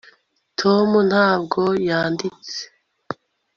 [0.59, 2.59] tom ntabwo yanditse